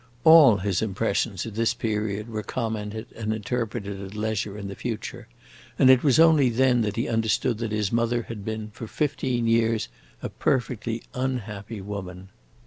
[0.23, 5.27] All his impressions at this period were commented and interpreted at leisure in the future,
[5.77, 9.45] and it was only then that he understood that his mother had been for fifteen
[9.45, 9.89] years
[10.23, 12.29] a perfectly unhappy woman.